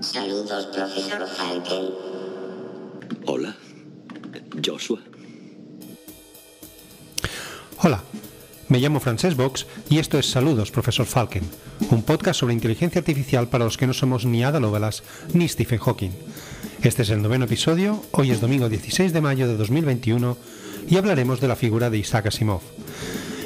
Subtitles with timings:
[0.00, 1.90] Saludos, profesor Falken.
[3.26, 3.54] Hola,
[4.64, 4.98] Joshua.
[7.76, 8.02] Hola,
[8.68, 11.42] me llamo Francesc Vox y esto es Saludos, profesor Falken,
[11.90, 15.02] un podcast sobre inteligencia artificial para los que no somos ni Ada Lovelace
[15.34, 16.12] ni Stephen Hawking.
[16.82, 20.36] Este es el noveno episodio, hoy es domingo 16 de mayo de 2021
[20.88, 22.62] y hablaremos de la figura de Isaac Asimov.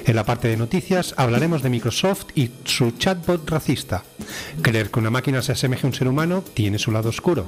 [0.07, 4.05] En la parte de noticias hablaremos de Microsoft y su chatbot racista.
[4.62, 7.45] Creer que una máquina se asemeje a un ser humano tiene su lado oscuro.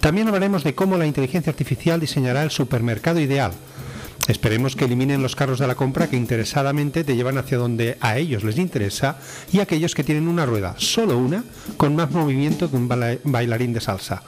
[0.00, 3.52] También hablaremos de cómo la inteligencia artificial diseñará el supermercado ideal.
[4.28, 8.18] Esperemos que eliminen los carros de la compra que interesadamente te llevan hacia donde a
[8.18, 9.18] ellos les interesa
[9.52, 11.44] y aquellos que tienen una rueda, solo una,
[11.76, 14.22] con más movimiento que un bailarín de salsa.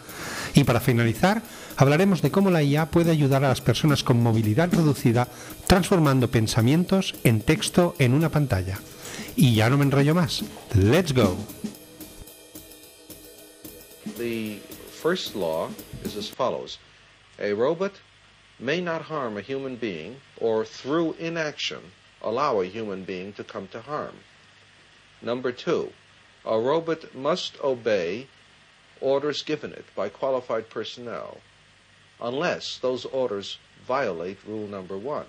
[0.54, 1.42] Y para finalizar,
[1.76, 5.28] hablaremos de cómo la IA puede ayudar a las personas con movilidad reducida
[5.66, 8.78] transformando pensamientos en texto en una pantalla.
[9.38, 10.42] Y ya no me enrollo más.
[10.74, 11.36] ¡Let's go!
[14.16, 14.58] The
[14.90, 15.70] first law
[16.02, 16.78] is as follows.
[17.38, 17.92] A robot
[18.58, 23.68] may not harm a human being or through inaction allow a human being to come
[23.68, 24.16] to harm.
[25.22, 25.92] Number two,
[26.44, 28.26] a robot must obey
[29.00, 31.38] orders given it by qualified personnel
[32.20, 35.26] unless those orders violate rule number one.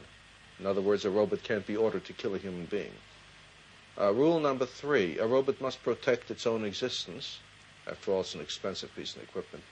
[0.60, 2.94] In other words, a robot can't be ordered to kill a human being.
[4.00, 7.40] Uh, rule number three, a robot must protect its own existence.
[7.86, 9.64] After all, it's an expensive piece of equipment.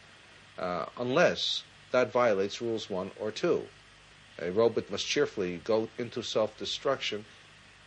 [0.59, 3.61] Uh, unless that violates rules one or two.
[4.39, 7.25] A robot must cheerfully go into self-destruction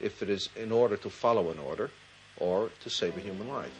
[0.00, 1.90] if it is in order to follow an order
[2.38, 3.72] or to save a human life.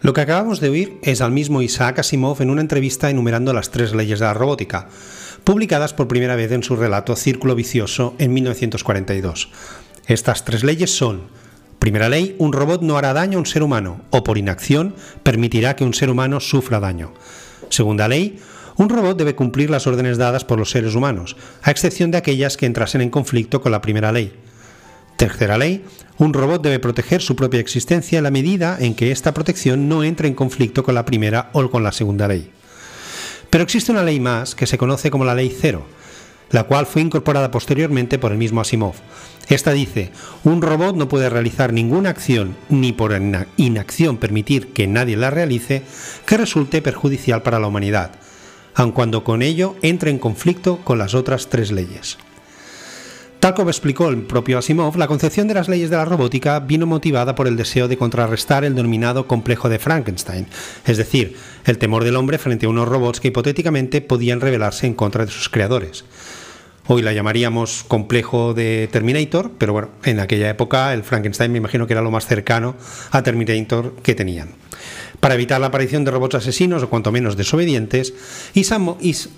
[0.00, 3.70] Lo que acabamos de oír es al mismo Isaac Asimov en una entrevista enumerando las
[3.70, 4.88] tres leyes de la robótica,
[5.42, 9.50] publicadas por primera vez en su relato Círculo Vicioso en 1942.
[10.08, 11.24] Estas tres leyes son,
[11.78, 15.76] primera ley, un robot no hará daño a un ser humano, o por inacción permitirá
[15.76, 17.12] que un ser humano sufra daño.
[17.68, 18.38] Segunda ley,
[18.76, 22.56] un robot debe cumplir las órdenes dadas por los seres humanos, a excepción de aquellas
[22.56, 24.32] que entrasen en conflicto con la primera ley.
[25.18, 25.84] Tercera ley,
[26.16, 30.04] un robot debe proteger su propia existencia en la medida en que esta protección no
[30.04, 32.50] entre en conflicto con la primera o con la segunda ley.
[33.50, 35.86] Pero existe una ley más que se conoce como la ley cero,
[36.50, 38.94] la cual fue incorporada posteriormente por el mismo Asimov.
[39.48, 40.10] Esta dice,
[40.44, 43.18] un robot no puede realizar ninguna acción ni por
[43.56, 45.82] inacción permitir que nadie la realice
[46.26, 48.12] que resulte perjudicial para la humanidad,
[48.74, 52.18] aun cuando con ello entre en conflicto con las otras tres leyes.
[53.40, 56.86] Tal como explicó el propio Asimov, la concepción de las leyes de la robótica vino
[56.86, 60.48] motivada por el deseo de contrarrestar el denominado complejo de Frankenstein,
[60.84, 64.94] es decir, el temor del hombre frente a unos robots que hipotéticamente podían rebelarse en
[64.94, 66.04] contra de sus creadores.
[66.90, 71.86] Hoy la llamaríamos complejo de Terminator, pero bueno, en aquella época el Frankenstein me imagino
[71.86, 72.76] que era lo más cercano
[73.10, 74.54] a Terminator que tenían.
[75.20, 78.14] Para evitar la aparición de robots asesinos o cuanto menos desobedientes,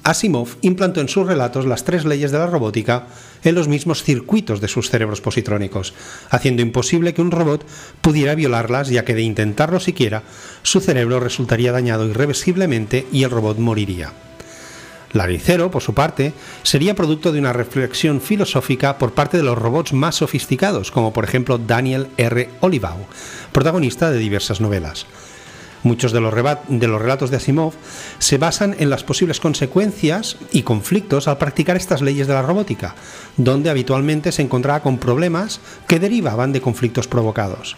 [0.04, 3.08] Asimov implantó en sus relatos las tres leyes de la robótica
[3.42, 5.92] en los mismos circuitos de sus cerebros positrónicos,
[6.30, 7.66] haciendo imposible que un robot
[8.00, 10.22] pudiera violarlas, ya que de intentarlo siquiera,
[10.62, 14.12] su cerebro resultaría dañado irreversiblemente y el robot moriría.
[15.12, 16.32] Laricero, por su parte,
[16.62, 21.24] sería producto de una reflexión filosófica por parte de los robots más sofisticados, como por
[21.24, 22.48] ejemplo Daniel R.
[22.60, 22.98] Olivau,
[23.52, 25.06] protagonista de diversas novelas.
[25.82, 26.34] Muchos de los,
[26.68, 27.72] de los, relatos de Asimov
[28.18, 32.94] se basan en las posibles consecuencias y conflictos al practicar estas leyes de la robótica,
[33.38, 37.76] donde habitualmente se encontraba con problemas que derivaban de conflictos provocados.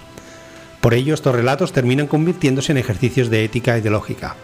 [0.80, 4.34] Por ello, estos relatos terminan convirtiéndose en ejercicios de ética y de lógica.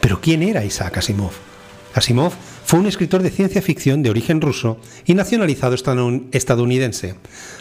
[0.00, 1.49] Pero ¿quién era Isaac Asimov?
[1.94, 2.32] Asimov
[2.64, 7.16] fue un escritor de ciencia ficción de origen ruso y nacionalizado estadounidense,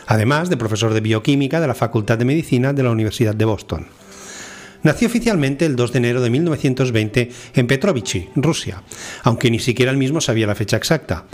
[0.06, 3.88] además de profesor de bioquímica de la Facultad de Medicina de la Universidad de Boston.
[4.84, 8.84] Nació oficialmente el 2 de enero de 1920 en Petrovichy, Rusia,
[9.24, 11.26] aunque ni siquiera él mismo sabía la fecha exacta.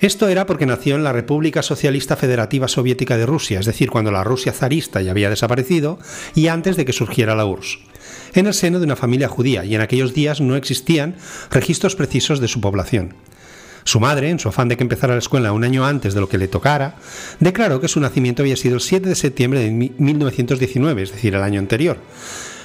[0.00, 4.12] Esto era porque nació en la República Socialista Federativa Soviética de Rusia, es decir, cuando
[4.12, 5.98] la Rusia zarista ya había desaparecido
[6.36, 7.78] y antes de que surgiera la URSS,
[8.40, 11.16] en el seno de una familia judía, y en aquellos días no existían
[11.50, 13.14] registros precisos de su población.
[13.84, 16.28] Su madre, en su afán de que empezara la escuela un año antes de lo
[16.28, 16.96] que le tocara,
[17.40, 21.42] declaró que su nacimiento había sido el 7 de septiembre de 1919, es decir, el
[21.42, 21.98] año anterior,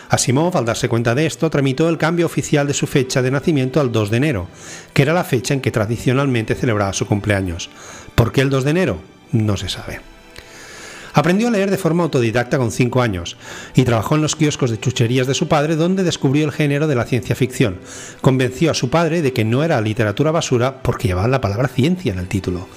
[0.10, 3.82] Asimov, al darse cuenta de esto, tramitó el cambio oficial de su fecha de nacimiento
[3.82, 4.48] al 2 de enero,
[4.94, 7.72] que era la fecha en que tradicionalmente celebraba su cumpleaños.
[8.14, 9.02] ¿Por qué el 2 de enero?
[9.32, 10.13] No se sabe.
[11.14, 13.38] Aprendió a leer de forma autodidacta con 5 años
[13.76, 16.96] y trabajó en los kioscos de chucherías de su padre donde descubrió el género de
[16.96, 17.80] la ciencia ficción.
[18.22, 22.12] Convenció a su padre de que no era literatura basura porque llevaba la palabra ciencia
[22.12, 22.68] en el título.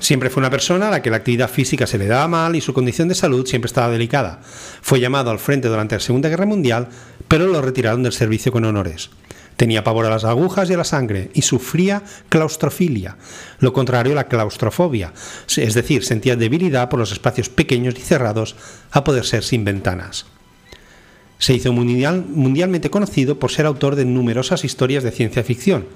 [0.00, 2.60] Siempre fue una persona a la que la actividad física se le daba mal y
[2.60, 4.40] su condición de salud siempre estaba delicada.
[4.82, 6.88] Fue llamado al frente durante la Segunda Guerra Mundial,
[7.28, 9.10] pero lo retiraron del servicio con honores.
[9.56, 13.16] Tenía pavor a las agujas y a la sangre y sufría claustrofilia,
[13.60, 15.12] lo contrario a la claustrofobia,
[15.56, 18.56] es decir, sentía debilidad por los espacios pequeños y cerrados
[18.90, 20.26] a poder ser sin ventanas.
[21.38, 25.86] Se hizo mundial, mundialmente conocido por ser autor de numerosas historias de ciencia ficción,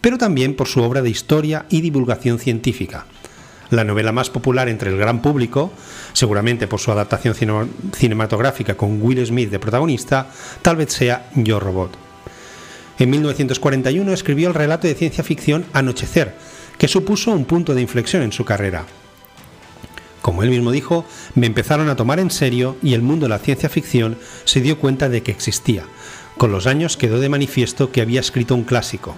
[0.00, 3.06] pero también por su obra de historia y divulgación científica.
[3.70, 5.72] La novela más popular entre el gran público,
[6.12, 7.34] seguramente por su adaptación
[7.94, 10.28] cinematográfica con Will Smith de protagonista,
[10.62, 12.05] tal vez sea Yo Robot.
[12.98, 16.34] En 1941 escribió el relato de ciencia ficción Anochecer,
[16.78, 18.86] que supuso un punto de inflexión en su carrera.
[20.22, 21.04] Como él mismo dijo,
[21.34, 24.78] me empezaron a tomar en serio y el mundo de la ciencia ficción se dio
[24.78, 25.84] cuenta de que existía.
[26.38, 29.14] Con los años quedó de manifiesto que había escrito un clásico.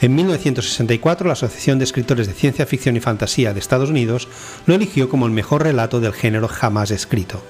[0.00, 4.28] En 1964, la Asociación de Escritores de Ciencia Ficción y Fantasía de Estados Unidos
[4.66, 7.42] lo eligió como el mejor relato del género jamás escrito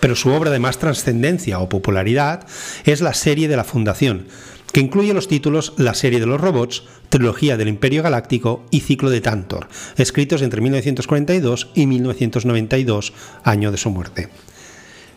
[0.00, 2.46] pero su obra de más trascendencia o popularidad
[2.84, 4.26] es la serie de la Fundación,
[4.72, 9.10] que incluye los títulos La serie de los robots, Trilogía del Imperio Galáctico y Ciclo
[9.10, 13.12] de Tantor, escritos entre 1942 y 1992,
[13.42, 14.28] año de su muerte.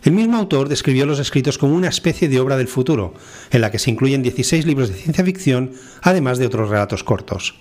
[0.04, 3.14] El mismo autor describió los escritos como una especie de obra del futuro,
[3.52, 5.72] en la que se incluyen 16 libros de ciencia ficción,
[6.02, 7.56] además de otros relatos cortos.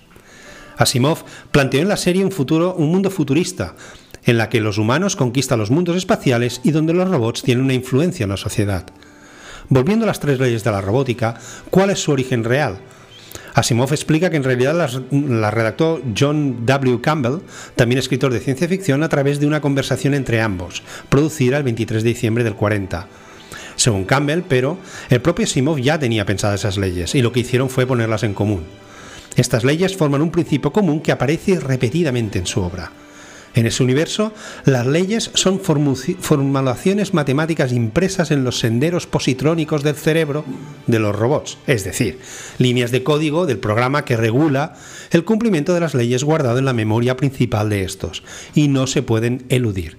[0.76, 3.76] Asimov planteó en la serie un futuro, un mundo futurista,
[4.24, 7.74] en la que los humanos conquistan los mundos espaciales y donde los robots tienen una
[7.74, 8.86] influencia en la sociedad.
[9.68, 11.34] Volviendo a las tres leyes de la robótica,
[11.70, 12.78] ¿cuál es su origen real?
[13.54, 15.00] Asimov explica que en realidad las,
[15.54, 17.00] redactó John W.
[17.00, 17.40] Campbell,
[17.76, 22.02] también escritor de ciencia ficción, a través de una conversación entre ambos, producida el 23
[22.02, 23.06] de diciembre del 40.
[23.76, 24.78] Según Campbell, pero,
[25.10, 28.34] el propio Asimov ya tenía pensadas esas leyes y lo que hicieron fue ponerlas en
[28.34, 28.64] común.
[29.36, 32.92] Estas leyes forman un principio común que aparece repetidamente en su obra.
[33.54, 34.32] En ese universo,
[34.64, 40.44] las leyes son formulaciones matemáticas impresas en los senderos positrónicos del cerebro
[40.86, 42.18] de los robots, es decir,
[42.58, 44.74] líneas de código del programa que regula
[45.10, 48.22] el cumplimiento de las leyes guardado en la memoria principal de estos,
[48.54, 49.98] y no se pueden eludir,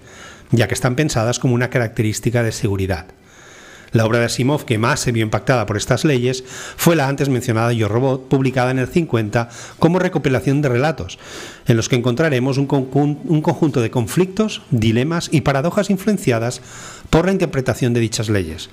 [0.50, 3.06] ya que están pensadas como una característica de seguridad.
[3.94, 6.42] La obra de Asimov que más se vio impactada por estas leyes
[6.76, 9.48] fue la antes mencionada Yo Robot, publicada en el 50
[9.78, 11.20] como recopilación de relatos,
[11.68, 12.66] en los que encontraremos un,
[13.24, 16.60] un conjunto de conflictos, dilemas y paradojas influenciadas
[17.08, 18.68] por la interpretación de dichas leyes,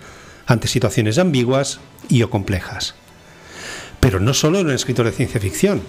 [0.47, 2.95] ante situaciones ambiguas y o complejas.
[3.99, 5.83] Pero no solo era un escritor de ciencia ficción,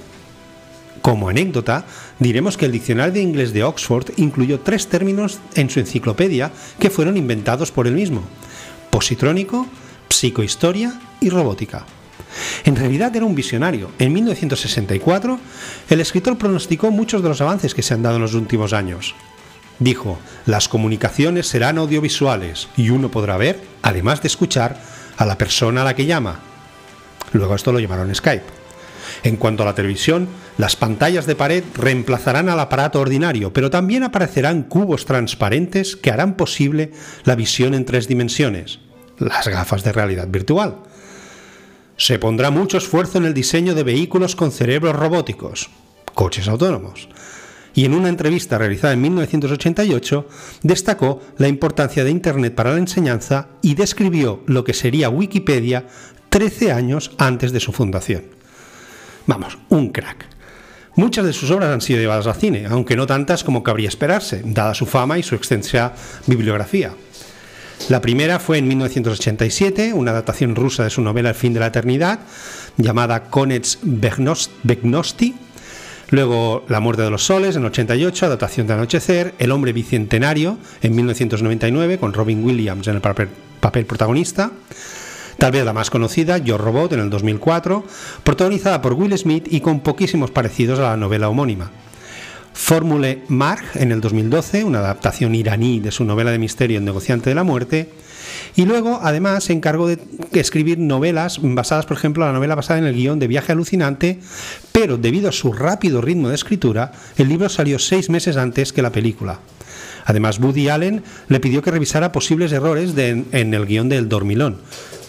[1.00, 1.86] como anécdota,
[2.18, 6.90] diremos que el diccionario de inglés de Oxford incluyó tres términos en su enciclopedia que
[6.90, 8.24] fueron inventados por él mismo
[8.92, 9.66] positrónico,
[10.10, 11.86] psicohistoria y robótica.
[12.64, 13.90] En realidad era un visionario.
[13.98, 15.40] En 1964,
[15.88, 19.14] el escritor pronosticó muchos de los avances que se han dado en los últimos años.
[19.78, 24.78] Dijo, las comunicaciones serán audiovisuales y uno podrá ver, además de escuchar,
[25.16, 26.40] a la persona a la que llama.
[27.32, 28.61] Luego esto lo llamaron Skype.
[29.24, 30.26] En cuanto a la televisión,
[30.58, 36.36] las pantallas de pared reemplazarán al aparato ordinario, pero también aparecerán cubos transparentes que harán
[36.36, 36.90] posible
[37.24, 38.80] la visión en tres dimensiones,
[39.18, 40.78] las gafas de realidad virtual.
[41.96, 45.70] Se pondrá mucho esfuerzo en el diseño de vehículos con cerebros robóticos,
[46.14, 47.08] coches autónomos.
[47.74, 50.26] Y en una entrevista realizada en 1988
[50.62, 55.86] destacó la importancia de Internet para la enseñanza y describió lo que sería Wikipedia
[56.28, 58.41] 13 años antes de su fundación.
[59.26, 60.26] Vamos, un crack.
[60.94, 64.42] Muchas de sus obras han sido llevadas al cine, aunque no tantas como cabría esperarse,
[64.44, 65.94] dada su fama y su extensa
[66.26, 66.92] bibliografía.
[67.88, 71.66] La primera fue en 1987, una adaptación rusa de su novela El fin de la
[71.68, 72.20] eternidad,
[72.76, 75.34] llamada Konets Begnosti.
[76.10, 80.94] Luego La muerte de los soles en 88, adaptación de Anochecer, El hombre bicentenario en
[80.94, 84.52] 1999 con Robin Williams en el papel protagonista.
[85.38, 87.84] Tal vez la más conocida, Yo Robot, en el 2004,
[88.22, 91.70] protagonizada por Will Smith y con poquísimos parecidos a la novela homónima.
[92.52, 97.30] Fórmule Marg en el 2012, una adaptación iraní de su novela de misterio El negociante
[97.30, 97.88] de la muerte.
[98.54, 99.98] Y luego, además, se encargó de
[100.32, 104.20] escribir novelas basadas, por ejemplo, la novela basada en el guion de Viaje Alucinante,
[104.70, 108.82] pero debido a su rápido ritmo de escritura, el libro salió seis meses antes que
[108.82, 109.40] la película.
[110.04, 114.58] Además, Woody Allen le pidió que revisara posibles errores en el guion del Dormilón,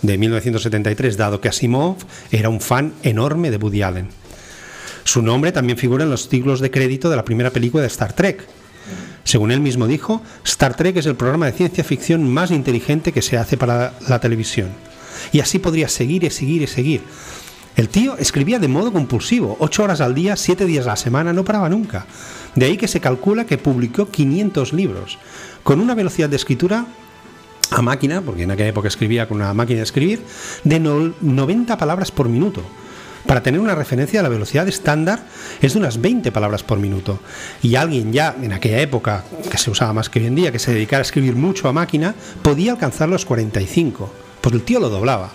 [0.02, 1.98] de 1973, dado que Asimov
[2.32, 4.10] era un fan enorme de Woody Allen.
[5.04, 8.14] Su nombre también figura en los títulos de crédito de la primera película de Star
[8.14, 8.46] Trek.
[9.24, 13.22] Según él mismo dijo, Star Trek es el programa de ciencia ficción más inteligente que
[13.22, 14.70] se hace para la televisión.
[15.32, 17.02] Y así podría seguir y seguir y seguir.
[17.76, 21.34] El tío escribía de modo compulsivo, 8 horas al día, 7 días a la semana,
[21.34, 22.06] no paraba nunca.
[22.56, 25.18] De ahí que se calcula que publicó 500 libros,
[25.64, 26.86] con una velocidad de escritura
[27.72, 30.24] a máquina, porque en aquella época escribía con una máquina de escribir,
[30.64, 32.62] de 90 palabras por minuto.
[33.26, 35.26] Para tener una referencia, la velocidad estándar
[35.62, 37.20] es de unas 20 palabras por minuto.
[37.64, 40.60] Y alguien ya en aquella época, que se usaba más que hoy en día, que
[40.60, 42.14] se dedicara a escribir mucho a máquina,
[42.44, 44.14] podía alcanzar los 45.
[44.42, 45.32] Pues el tío lo doblaba.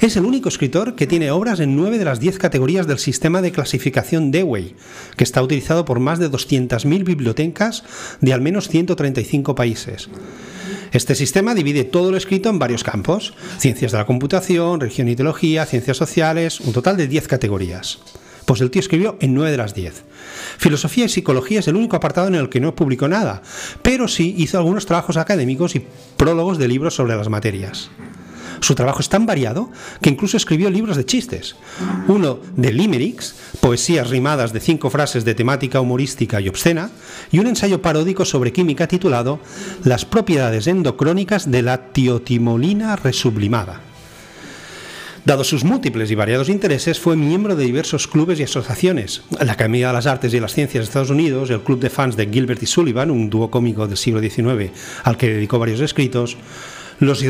[0.00, 3.42] Es el único escritor que tiene obras en nueve de las diez categorías del sistema
[3.42, 4.74] de clasificación Dewey,
[5.16, 7.84] que está utilizado por más de 200.000 bibliotecas
[8.20, 10.08] de al menos 135 países.
[10.92, 15.16] Este sistema divide todo lo escrito en varios campos, ciencias de la computación, religión y
[15.16, 17.98] teología, ciencias sociales, un total de 10 categorías.
[18.44, 20.04] Pues el tío escribió en 9 de las 10.
[20.58, 23.42] Filosofía y psicología es el único apartado en el que no publicó nada,
[23.82, 27.90] pero sí hizo algunos trabajos académicos y prólogos de libros sobre las materias.
[28.64, 29.68] Su trabajo es tan variado
[30.00, 31.54] que incluso escribió libros de chistes.
[32.08, 36.90] Uno de limericks, poesías rimadas de cinco frases de temática humorística y obscena,
[37.30, 39.38] y un ensayo paródico sobre química titulado
[39.82, 43.82] Las propiedades endocrónicas de la tiotimolina resublimada.
[45.26, 49.24] Dado sus múltiples y variados intereses, fue miembro de diversos clubes y asociaciones.
[49.40, 52.16] La Academia de las Artes y las Ciencias de Estados Unidos, el Club de Fans
[52.16, 54.70] de Gilbert y Sullivan, un dúo cómico del siglo XIX
[55.02, 56.38] al que dedicó varios escritos,
[57.06, 57.22] los,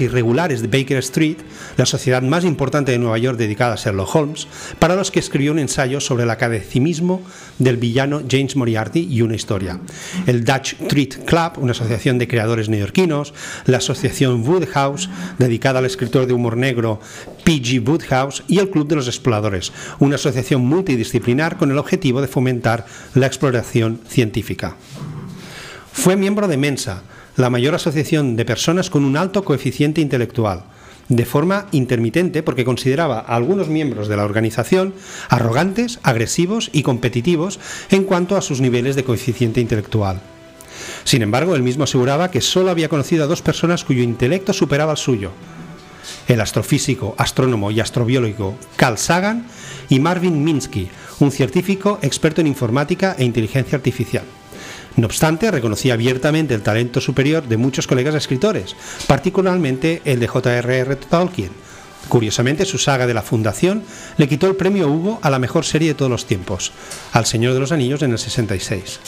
[0.00, 1.38] Irregulares de Baker Street,
[1.76, 5.52] la sociedad más importante de Nueva York dedicada a Sherlock Holmes, para los que escribió
[5.52, 7.22] un ensayo sobre el academicismo
[7.58, 9.78] del villano James Moriarty y una historia.
[10.26, 13.34] El Dutch Street Club, una asociación de creadores neoyorquinos,
[13.66, 15.08] la asociación Woodhouse,
[15.38, 17.00] dedicada al escritor de humor negro
[17.44, 17.80] P.G.
[17.86, 22.86] Woodhouse, y el Club de los Exploradores, una asociación multidisciplinar con el objetivo de fomentar
[23.14, 24.76] la exploración científica.
[25.92, 27.02] Fue miembro de Mensa,
[27.36, 30.64] la mayor asociación de personas con un alto coeficiente intelectual,
[31.08, 34.94] de forma intermitente porque consideraba a algunos miembros de la organización
[35.28, 37.58] arrogantes, agresivos y competitivos
[37.90, 40.20] en cuanto a sus niveles de coeficiente intelectual.
[41.04, 44.92] Sin embargo, él mismo aseguraba que solo había conocido a dos personas cuyo intelecto superaba
[44.92, 45.32] el suyo,
[46.28, 49.46] el astrofísico, astrónomo y astrobiólogo Carl Sagan
[49.88, 50.88] y Marvin Minsky,
[51.20, 54.24] un científico experto en informática e inteligencia artificial.
[54.96, 60.96] No obstante, reconocía abiertamente el talento superior de muchos colegas escritores, particularmente el de J.R.R.
[60.96, 61.50] Tolkien.
[62.08, 63.84] Curiosamente, su saga de la Fundación
[64.18, 66.72] le quitó el premio Hugo a la mejor serie de todos los tiempos,
[67.12, 69.00] al Señor de los Anillos en el 66.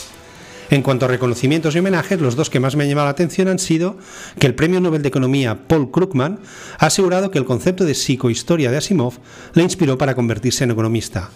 [0.70, 3.48] En cuanto a reconocimientos y homenajes, los dos que más me han llamado la atención
[3.48, 3.98] han sido
[4.38, 6.40] que el Premio Nobel de Economía Paul Krugman
[6.78, 9.18] ha asegurado que el concepto de psicohistoria de Asimov
[9.52, 11.30] le inspiró para convertirse en economista,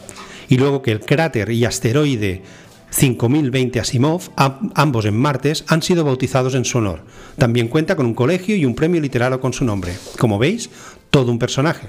[0.48, 2.42] y luego que el cráter y asteroide
[2.90, 7.04] 5020 Asimov, ambos en martes, han sido bautizados en su honor.
[7.36, 9.96] También cuenta con un colegio y un premio literario con su nombre.
[10.18, 10.70] Como veis,
[11.10, 11.86] todo un personaje.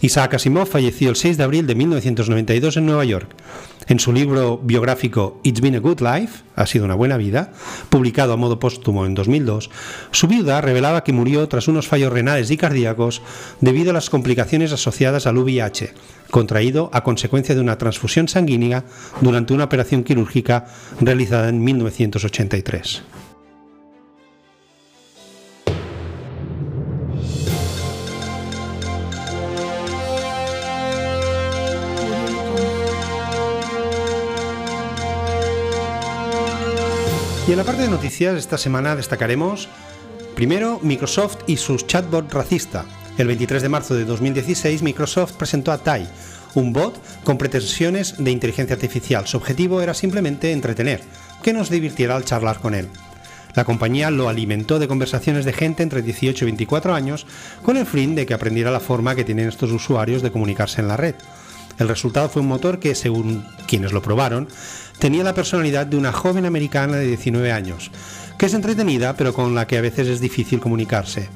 [0.00, 3.34] Isaac Asimov falleció el 6 de abril de 1992 en Nueva York.
[3.88, 7.52] En su libro biográfico It's Been a Good Life, ha sido una buena vida,
[7.88, 9.70] publicado a modo póstumo en 2002,
[10.12, 13.22] su viuda revelaba que murió tras unos fallos renales y cardíacos
[13.60, 15.94] debido a las complicaciones asociadas al VIH,
[16.30, 18.84] contraído a consecuencia de una transfusión sanguínea
[19.20, 20.66] durante una operación quirúrgica
[21.00, 23.02] realizada en 1983.
[37.48, 39.70] Y en la parte de noticias esta semana destacaremos
[40.34, 42.84] primero Microsoft y sus chatbot racista.
[43.18, 46.06] El 23 de marzo de 2016 Microsoft presentó a Tai,
[46.54, 49.26] un bot con pretensiones de inteligencia artificial.
[49.26, 51.00] Su objetivo era simplemente entretener,
[51.42, 52.88] que nos divirtiera al charlar con él.
[53.54, 57.26] La compañía lo alimentó de conversaciones de gente entre 18 y 24 años
[57.64, 60.86] con el fin de que aprendiera la forma que tienen estos usuarios de comunicarse en
[60.86, 61.16] la red.
[61.76, 64.46] El resultado fue un motor que, según quienes lo probaron,
[65.00, 67.90] tenía la personalidad de una joven americana de 19 años,
[68.38, 71.28] que es entretenida pero con la que a veces es difícil comunicarse.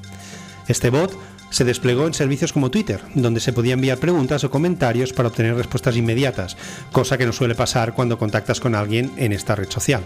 [0.69, 1.13] Este bot
[1.53, 5.55] se desplegó en servicios como Twitter, donde se podía enviar preguntas o comentarios para obtener
[5.55, 6.57] respuestas inmediatas,
[6.91, 10.03] cosa que no suele pasar cuando contactas con alguien en esta red social.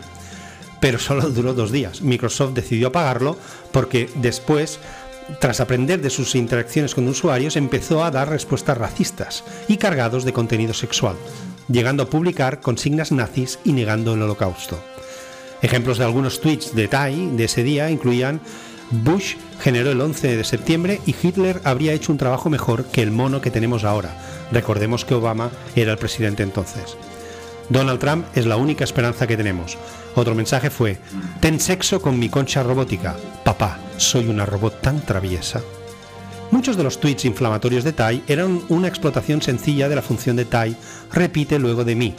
[0.81, 2.03] Pero solo duró dos días.
[2.03, 3.39] Microsoft decidió apagarlo
[3.73, 4.81] porque después
[5.41, 10.33] tras aprender de sus interacciones con usuarios, empezó a dar respuestas racistas y cargados de
[10.33, 11.17] contenido sexual,
[11.69, 14.79] llegando a publicar consignas nazis y negando el holocausto.
[15.63, 18.41] Ejemplos de algunos tweets de Tai de ese día incluían
[18.91, 23.11] Bush generó el 11 de septiembre y Hitler habría hecho un trabajo mejor que el
[23.11, 24.17] mono que tenemos ahora.
[24.53, 26.97] Recordemos que Obama era el presidente entonces.
[27.69, 29.77] Donald Trump es la única esperanza que tenemos.
[30.15, 30.99] Otro mensaje fue,
[31.41, 33.17] ten sexo con mi concha robótica.
[33.45, 35.61] Papá, soy una robot tan traviesa.
[36.53, 40.45] Muchos de los tweets inflamatorios de Tai eran una explotación sencilla de la función de
[40.45, 40.77] Tai
[41.13, 42.15] repite luego de mí.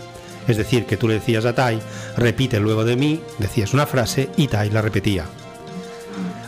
[0.50, 1.80] Es decir, que tú le decías a Tai,
[2.18, 5.26] repite luego de mí, decías una frase y Tai la repetía.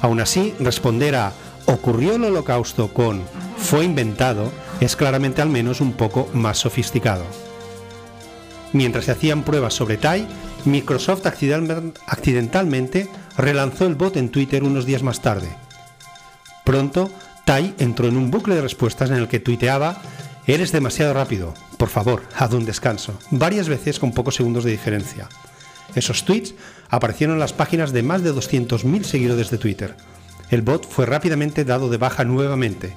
[0.01, 1.33] Aún así, responder a
[1.65, 3.21] ocurrió el holocausto con
[3.57, 7.25] fue inventado es claramente al menos un poco más sofisticado.
[8.71, 10.27] Mientras se hacían pruebas sobre Tai,
[10.65, 15.49] Microsoft accidentalmente relanzó el bot en Twitter unos días más tarde.
[16.63, 17.09] Pronto,
[17.45, 20.01] Tai entró en un bucle de respuestas en el que tuiteaba
[20.49, 25.29] Eres demasiado rápido, por favor, haz un descanso, varias veces con pocos segundos de diferencia.
[25.95, 26.53] Esos tweets
[26.89, 29.95] aparecieron en las páginas de más de 200.000 seguidores de Twitter.
[30.49, 32.95] El bot fue rápidamente dado de baja nuevamente,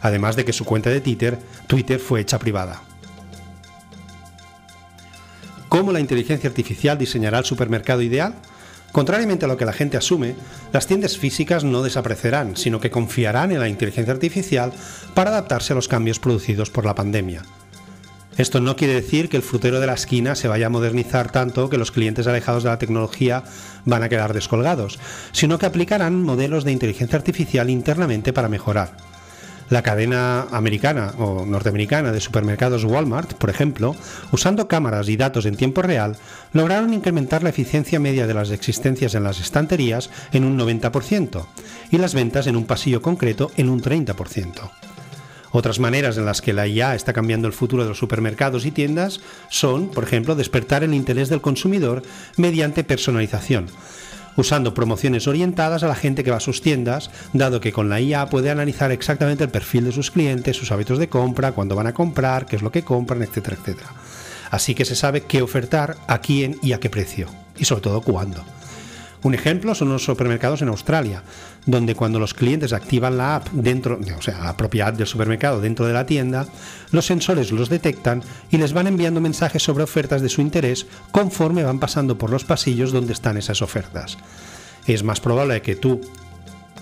[0.00, 2.82] además de que su cuenta de Twitter, Twitter fue hecha privada.
[5.68, 8.34] ¿Cómo la inteligencia artificial diseñará el supermercado ideal?
[8.92, 10.36] Contrariamente a lo que la gente asume,
[10.72, 14.72] las tiendas físicas no desaparecerán, sino que confiarán en la inteligencia artificial
[15.14, 17.42] para adaptarse a los cambios producidos por la pandemia.
[18.36, 21.70] Esto no quiere decir que el frutero de la esquina se vaya a modernizar tanto
[21.70, 23.44] que los clientes alejados de la tecnología
[23.84, 24.98] van a quedar descolgados,
[25.30, 28.96] sino que aplicarán modelos de inteligencia artificial internamente para mejorar.
[29.70, 33.96] La cadena americana o norteamericana de supermercados Walmart, por ejemplo,
[34.30, 36.16] usando cámaras y datos en tiempo real,
[36.52, 41.46] lograron incrementar la eficiencia media de las existencias en las estanterías en un 90%
[41.90, 44.93] y las ventas en un pasillo concreto en un 30%.
[45.56, 48.72] Otras maneras en las que la IA está cambiando el futuro de los supermercados y
[48.72, 49.20] tiendas
[49.50, 52.02] son, por ejemplo, despertar el interés del consumidor
[52.36, 53.66] mediante personalización,
[54.36, 58.00] usando promociones orientadas a la gente que va a sus tiendas, dado que con la
[58.00, 61.86] IA puede analizar exactamente el perfil de sus clientes, sus hábitos de compra, cuándo van
[61.86, 63.90] a comprar, qué es lo que compran, etcétera, etcétera.
[64.50, 68.00] Así que se sabe qué ofertar, a quién y a qué precio, y sobre todo
[68.00, 68.44] cuándo.
[69.24, 71.22] Un ejemplo son los supermercados en Australia,
[71.64, 75.62] donde cuando los clientes activan la app dentro, o sea, la propia app del supermercado
[75.62, 76.46] dentro de la tienda,
[76.90, 81.64] los sensores los detectan y les van enviando mensajes sobre ofertas de su interés conforme
[81.64, 84.18] van pasando por los pasillos donde están esas ofertas.
[84.86, 86.02] Es más probable que tú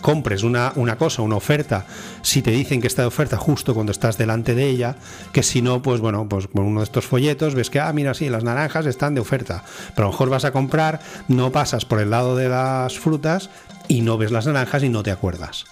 [0.02, 1.86] compres una, una, cosa, una oferta,
[2.20, 4.96] si te dicen que está de oferta justo cuando estás delante de ella,
[5.32, 8.12] que si no, pues bueno, pues con uno de estos folletos ves que, ah, mira,
[8.12, 11.86] sí, las naranjas están de oferta, pero a lo mejor vas a comprar, no pasas
[11.86, 13.48] por el lado de las frutas
[13.88, 15.64] y no ves las naranjas y no te acuerdas.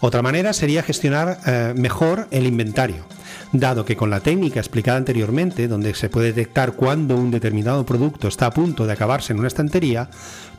[0.00, 3.04] Otra manera sería gestionar eh, mejor el inventario,
[3.52, 8.28] dado que con la técnica explicada anteriormente, donde se puede detectar cuándo un determinado producto
[8.28, 10.10] está a punto de acabarse en una estantería,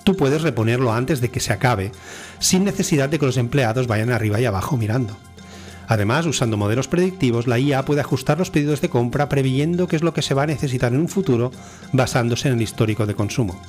[0.04, 1.92] tú puedes reponerlo antes de que se acabe,
[2.40, 5.18] sin necesidad de que los empleados vayan arriba y abajo mirando.
[5.88, 10.04] Además, usando modelos predictivos, la IA puede ajustar los pedidos de compra previendo qué es
[10.04, 11.52] lo que se va a necesitar en un futuro
[11.94, 13.60] basándose en el histórico de consumo.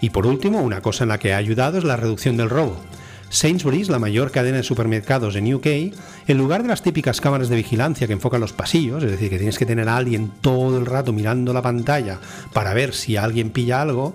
[0.00, 2.76] Y por último, una cosa en la que ha ayudado es la reducción del robo.
[3.34, 7.56] Sainsbury's, la mayor cadena de supermercados en UK, en lugar de las típicas cámaras de
[7.56, 10.86] vigilancia que enfocan los pasillos, es decir, que tienes que tener a alguien todo el
[10.86, 12.20] rato mirando la pantalla
[12.52, 14.14] para ver si alguien pilla algo,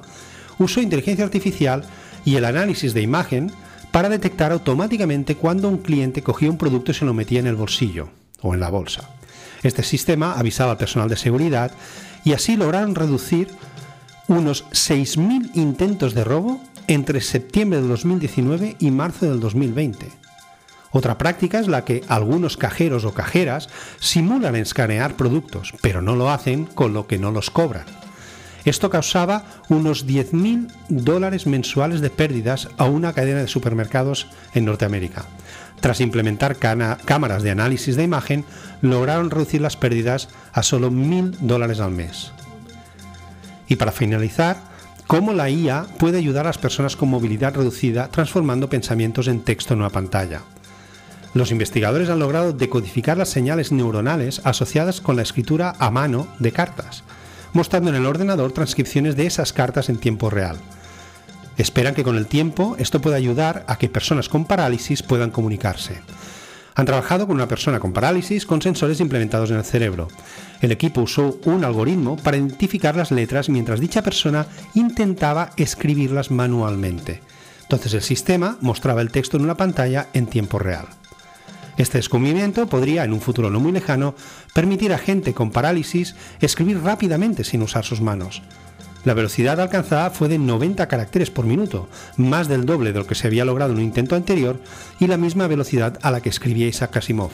[0.58, 1.84] usó inteligencia artificial
[2.24, 3.52] y el análisis de imagen
[3.92, 7.56] para detectar automáticamente cuando un cliente cogía un producto y se lo metía en el
[7.56, 8.10] bolsillo
[8.42, 9.10] o en la bolsa.
[9.64, 11.72] Este sistema avisaba al personal de seguridad
[12.24, 13.50] y así lograron reducir
[14.30, 20.08] unos 6.000 intentos de robo entre septiembre del 2019 y marzo del 2020.
[20.92, 26.32] Otra práctica es la que algunos cajeros o cajeras simulan escanear productos, pero no lo
[26.32, 27.86] hacen con lo que no los cobran.
[28.66, 35.26] Esto causaba unos 10.000 dólares mensuales de pérdidas a una cadena de supermercados en Norteamérica.
[35.82, 38.46] Tras implementar cámaras de análisis de imagen,
[38.82, 42.32] lograron reducir las pérdidas a solo 1.000 dólares al mes.
[43.68, 44.69] Y para finalizar,
[45.10, 49.74] cómo la IA puede ayudar a las personas con movilidad reducida transformando pensamientos en texto
[49.74, 50.42] en una pantalla.
[51.34, 56.52] Los investigadores han logrado decodificar las señales neuronales asociadas con la escritura a mano de
[56.52, 57.04] cartas,
[57.54, 60.58] mostrando en el ordenador transcripciones de esas cartas en tiempo real.
[61.58, 66.02] Esperan que con el tiempo esto pueda ayudar a que personas con parálisis puedan comunicarse.
[66.80, 70.08] Han trabajado con una persona con parálisis con sensores implementados en el cerebro.
[70.62, 77.20] El equipo usó un algoritmo para identificar las letras mientras dicha persona intentaba escribirlas manualmente.
[77.64, 80.86] Entonces el sistema mostraba el texto en una pantalla en tiempo real.
[81.76, 84.16] Este descubrimiento podría, en un futuro no muy lejano,
[84.54, 88.42] permitir a gente con parálisis escribir rápidamente sin usar sus manos.
[89.06, 93.16] La velocidad alcanzada fue de 90 caracteres por minuto, más del doble de lo que
[93.16, 94.60] se había logrado en un intento anterior
[95.00, 97.32] y la misma velocidad a la que escribía Isaac Asimov.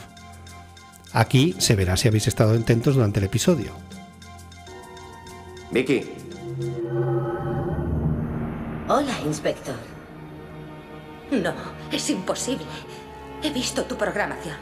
[1.11, 3.71] Aquí se verá si habéis estado atentos durante el episodio.
[5.71, 6.05] Vicky.
[8.87, 9.75] Hola, inspector.
[11.31, 11.53] No,
[11.91, 12.65] es imposible.
[13.41, 14.57] He visto tu programación.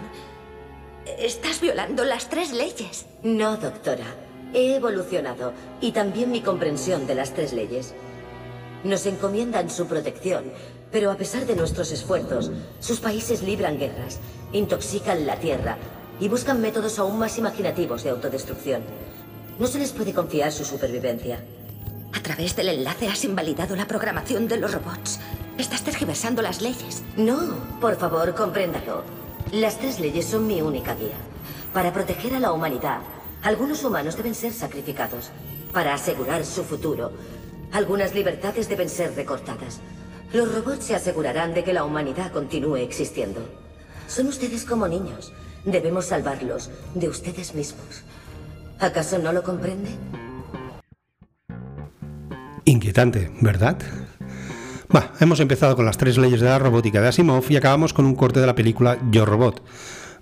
[1.19, 3.05] Estás violando las tres leyes.
[3.23, 4.05] No, doctora.
[4.53, 7.93] He evolucionado y también mi comprensión de las tres leyes.
[8.83, 10.43] Nos encomiendan su protección,
[10.91, 14.19] pero a pesar de nuestros esfuerzos, sus países libran guerras,
[14.51, 15.77] intoxican la tierra
[16.19, 18.83] y buscan métodos aún más imaginativos de autodestrucción.
[19.57, 21.43] No se les puede confiar su supervivencia.
[22.13, 25.19] A través del enlace has invalidado la programación de los robots.
[25.57, 27.03] Estás tergiversando las leyes.
[27.17, 29.03] No, por favor, compréndalo.
[29.51, 31.17] Las tres leyes son mi única guía.
[31.73, 32.99] Para proteger a la humanidad,
[33.43, 35.29] algunos humanos deben ser sacrificados.
[35.73, 37.11] Para asegurar su futuro,
[37.71, 39.79] algunas libertades deben ser recortadas.
[40.31, 43.41] Los robots se asegurarán de que la humanidad continúe existiendo.
[44.07, 45.33] Son ustedes como niños.
[45.65, 48.03] Debemos salvarlos de ustedes mismos.
[48.79, 49.97] ¿Acaso no lo comprenden?
[52.65, 53.77] Inquietante, ¿verdad?
[54.89, 58.05] Bah, hemos empezado con las tres leyes de la robótica de Asimov y acabamos con
[58.05, 59.63] un corte de la película Yo Robot,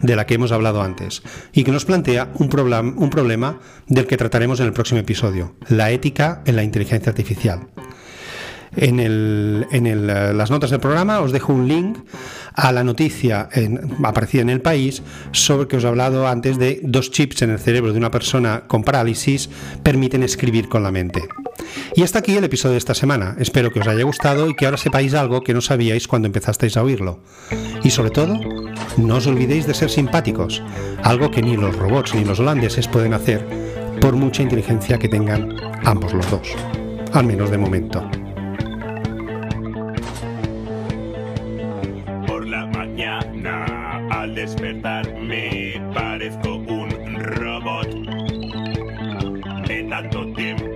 [0.02, 2.50] de la que hemos hablado antes, y que nos plantea un,
[2.98, 7.68] un problema del que trataremos en el próximo episodio, la ética en la inteligencia artificial.
[8.76, 10.08] En, el,
[10.38, 11.98] las notas del programa os dejo un link
[12.54, 16.80] a la noticia en, aparecida en el país sobre que os he hablado antes de
[16.84, 19.50] dos chips en el cerebro de una persona con parálisis
[19.84, 21.22] permiten escribir con la mente.
[21.96, 23.36] Y hasta aquí el episodio de esta semana.
[23.40, 26.78] Espero que os haya gustado y que ahora sepáis algo que no sabíais cuando empezasteis
[26.78, 27.20] a oírlo.
[27.84, 28.40] Y sobre todo,
[28.98, 30.64] no os olvidéis de ser simpáticos,
[31.04, 33.46] algo que ni los robots ni los holandeses pueden hacer
[34.00, 36.56] por mucha inteligencia que tengan ambos los dos,
[37.14, 38.21] al menos de momento.
[50.02, 50.71] tanto tiempo.